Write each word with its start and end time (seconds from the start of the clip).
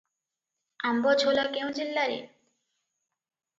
ଆମ୍ବଝୋଲା 0.91 1.45
କେଉଁ 1.59 1.71
ଜିଲ୍ଲାରେ? 1.81 2.19